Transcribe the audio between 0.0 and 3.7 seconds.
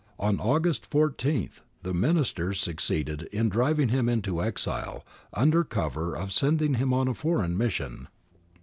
On August 14 the Ministers succeeded in